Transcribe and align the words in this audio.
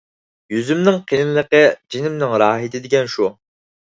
«يۈزۈمنىڭ 0.53 0.95
قېلىنلىقى 1.11 1.59
جېنىمنىڭ 1.95 2.33
راھىتى» 2.45 2.81
دېگەن 2.87 3.15
شۇ. 3.17 3.29